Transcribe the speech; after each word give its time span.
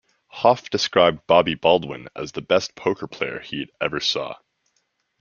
Hoff 0.29 0.67
described 0.71 1.27
Bobby 1.27 1.53
Baldwin 1.53 2.09
as 2.15 2.31
the 2.31 2.41
best 2.41 2.73
poker 2.73 3.05
player 3.05 3.39
he 3.39 3.71
ever 3.79 3.99
saw. 3.99 4.35